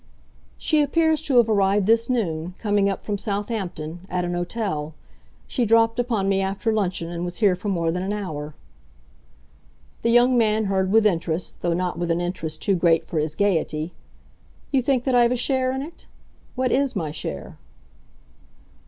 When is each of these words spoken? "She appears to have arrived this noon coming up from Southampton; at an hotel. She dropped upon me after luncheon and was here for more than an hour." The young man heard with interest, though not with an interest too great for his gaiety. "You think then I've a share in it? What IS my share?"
"She 0.57 0.81
appears 0.81 1.21
to 1.21 1.37
have 1.37 1.47
arrived 1.47 1.85
this 1.85 2.09
noon 2.09 2.55
coming 2.57 2.89
up 2.89 3.03
from 3.03 3.19
Southampton; 3.19 4.07
at 4.09 4.25
an 4.25 4.33
hotel. 4.33 4.95
She 5.45 5.63
dropped 5.63 5.99
upon 5.99 6.27
me 6.27 6.41
after 6.41 6.73
luncheon 6.73 7.11
and 7.11 7.23
was 7.23 7.37
here 7.37 7.55
for 7.55 7.69
more 7.69 7.91
than 7.91 8.01
an 8.01 8.11
hour." 8.11 8.55
The 10.01 10.09
young 10.09 10.35
man 10.39 10.65
heard 10.65 10.91
with 10.91 11.05
interest, 11.05 11.61
though 11.61 11.73
not 11.73 11.99
with 11.99 12.09
an 12.09 12.19
interest 12.19 12.63
too 12.63 12.73
great 12.73 13.05
for 13.05 13.19
his 13.19 13.35
gaiety. 13.35 13.93
"You 14.71 14.81
think 14.81 15.03
then 15.03 15.13
I've 15.13 15.31
a 15.33 15.35
share 15.35 15.71
in 15.71 15.83
it? 15.83 16.07
What 16.55 16.71
IS 16.71 16.95
my 16.95 17.11
share?" 17.11 17.59